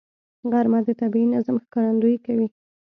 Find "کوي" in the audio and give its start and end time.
2.25-2.47